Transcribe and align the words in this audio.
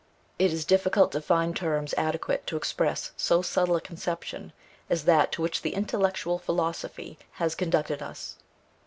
It 0.39 0.51
is 0.51 0.65
difficult 0.65 1.11
to 1.11 1.21
find 1.21 1.55
terms 1.55 1.93
adequate 1.95 2.47
to 2.47 2.57
express 2.57 3.11
so 3.17 3.43
subtle 3.43 3.75
a 3.75 3.81
conception 3.81 4.51
as 4.89 5.03
that 5.05 5.31
to 5.33 5.43
which 5.43 5.61
the 5.61 5.75
Intellectual 5.75 6.39
Philosophy 6.39 7.19
has 7.33 7.53
conducted 7.53 8.01
us. 8.01 8.37